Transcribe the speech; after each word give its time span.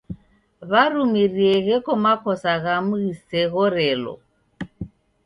Warumirie 0.71 1.55
gheko 1.65 1.91
makosa 2.03 2.51
ghamu 2.63 2.95
ghiseghorelo. 3.03 4.13